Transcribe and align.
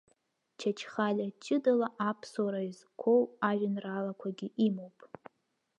Чачхалиа 0.59 1.35
ҷыдала 1.43 1.87
аԥсуара 2.09 2.61
иазкқәоу 2.65 3.21
ажәеинраалақәагьы 3.47 4.47
имоуп. 4.67 4.97